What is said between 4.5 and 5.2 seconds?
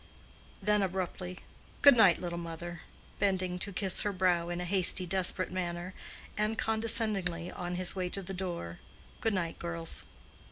a hasty,